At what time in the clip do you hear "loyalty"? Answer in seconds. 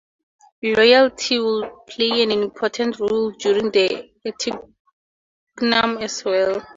0.63-1.37